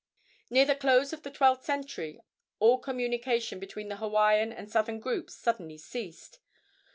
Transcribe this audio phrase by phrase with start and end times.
[0.49, 2.19] Near the close of the twelfth century
[2.57, 6.39] all communication between the Hawaiian and southern groups suddenly ceased.